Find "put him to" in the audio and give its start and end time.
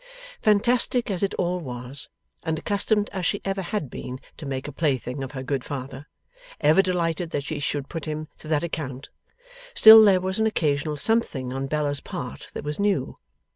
7.87-8.47